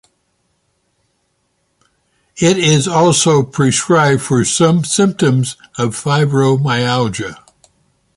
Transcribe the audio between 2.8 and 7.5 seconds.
also prescribed for some symptoms of fibromyalgia.